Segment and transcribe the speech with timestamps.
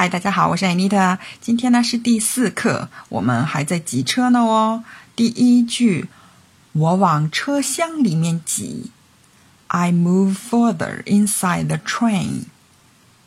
[0.00, 1.18] 嗨，大家好，我是 Anita。
[1.42, 4.82] 今天呢是第四课，我们还在挤车呢哦。
[5.14, 6.08] 第一句，
[6.72, 8.92] 我往车厢里面挤。
[9.66, 12.44] I move further inside the train.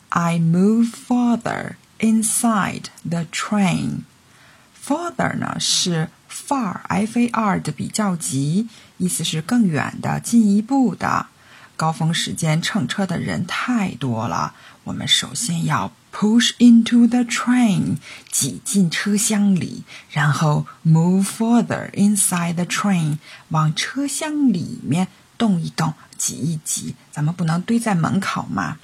[0.09, 4.05] I move further inside the train.
[4.83, 8.67] Further 呢是 far，f-a-r 的比较级，
[8.97, 11.27] 意思是更远的、进一步的。
[11.75, 14.53] 高峰时间乘车的人太多了，
[14.83, 17.97] 我们首先要 push into the train，
[18.31, 23.17] 挤进车厢里，然后 move further inside the train，
[23.49, 25.07] 往车厢里面
[25.37, 26.95] 动一动，挤一挤。
[27.11, 28.77] 咱们不能堆在门口嘛？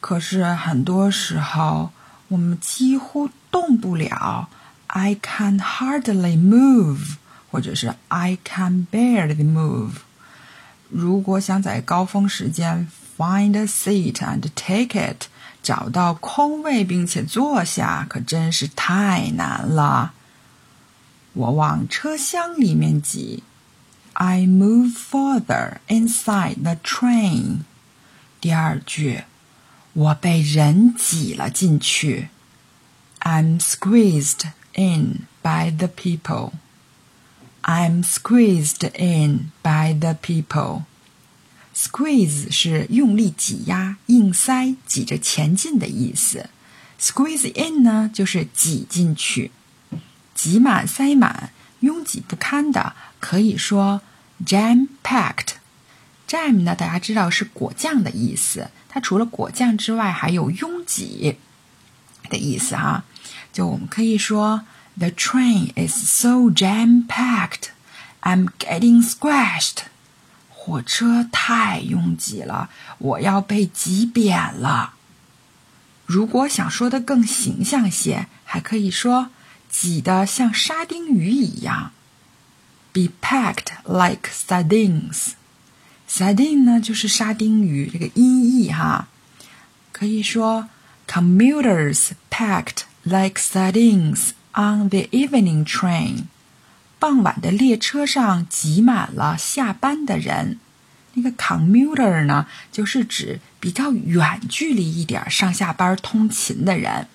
[0.00, 1.90] 可是很多时候
[2.28, 4.48] 我们几乎动不了
[4.86, 7.16] ，I can hardly move，
[7.50, 9.90] 或者是 I can barely move。
[10.92, 15.24] 如果想在高峰时间 find a seat and take it，
[15.62, 20.12] 找到空位并且坐下，可真是太难了。
[21.32, 23.42] 我往车厢里面挤
[24.12, 27.60] ，I move further inside the train。
[28.40, 29.24] 第二句，
[29.94, 32.28] 我被人挤了进去
[33.20, 36.52] ，I'm squeezed in by the people。
[37.64, 40.82] I'm squeezed in by the people.
[41.72, 46.50] Squeeze 是用力挤压、硬塞、挤着前进的意思。
[47.00, 49.52] Squeeze in 呢，就是挤进去，
[50.34, 54.02] 挤满、塞满、拥挤不堪的，可以说
[54.44, 55.54] jam packed。
[56.26, 61.36] jam 呢，大家知道是果酱的意思，它除了果酱之外，还有拥挤
[62.28, 63.04] 的意思哈。
[63.52, 64.62] 就我们可以说。
[64.98, 67.70] The train is so jam-packed,
[68.20, 69.84] I'm getting squashed.
[70.50, 74.94] 火车太拥挤了，我要被挤扁了。
[76.06, 79.30] 如果想说的更形象些，还可以说
[79.70, 81.92] 挤得像沙丁鱼一样。
[82.92, 85.32] Be packed like sardines.
[86.08, 89.08] Sardine 呢就是沙丁鱼，这个音译哈，
[89.90, 90.68] 可以说
[91.08, 94.32] commuters packed like sardines.
[94.54, 96.24] On the evening train，
[96.98, 100.58] 傍晚的列车上挤满了下班的人。
[101.14, 107.08] 那个 commuter 呢，就是指比较远距离一点上下班通勤的人。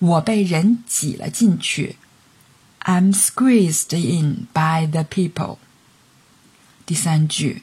[0.00, 1.96] 我被人挤了进去
[2.84, 5.58] ，I'm squeezed in by the people。
[6.86, 7.62] 第三句，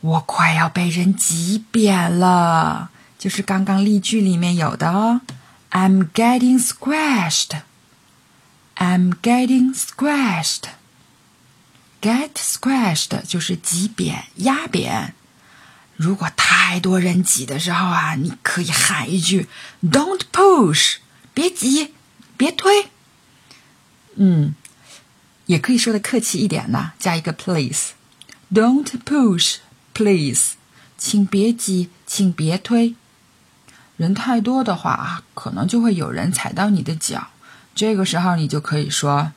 [0.00, 5.20] 我快要被人挤扁了，就是刚刚例句里面有的哦。
[5.70, 7.60] I'm getting squashed.
[8.76, 10.64] I'm getting squashed.
[12.00, 15.14] Get squashed 就是挤扁、压扁。
[15.96, 19.48] 如果太多人挤的时候啊，你可以喊一句
[19.82, 20.98] "Don't push"，
[21.34, 21.94] 别挤，
[22.36, 22.90] 别推。
[24.14, 24.54] 嗯，
[25.46, 27.90] 也可以说的客气一点呢，加一个 please。
[28.52, 29.56] Don't push,
[29.92, 30.52] please，
[30.96, 32.94] 请别挤，请别推。
[33.98, 37.28] 人太多的话啊，可能就会有人踩到你的脚。
[37.74, 39.32] 这个时候，你就可以说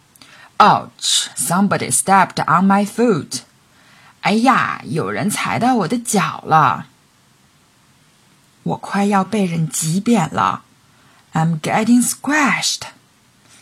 [0.59, 1.25] ：“Ouch!
[1.35, 3.41] Somebody stepped on my foot.”
[4.21, 6.85] 哎呀，有人踩到我的脚了！
[8.63, 10.63] 我快要被人挤扁了。
[11.33, 12.81] I'm getting squashed.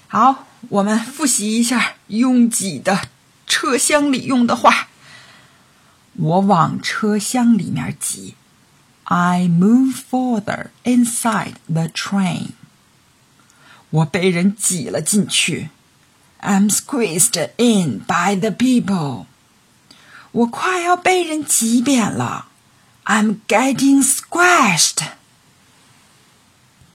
[0.09, 3.07] 好，我们复习一下拥挤的
[3.47, 4.89] 车厢里用的话。
[6.13, 8.35] 我往车厢里面挤。
[9.08, 12.52] I move further inside the train.
[13.90, 15.70] 我被人挤了进去。
[16.40, 19.26] I'm squeezed in by the people.
[20.32, 22.48] 我快要被人挤扁了。
[23.04, 25.04] I'm getting squashed.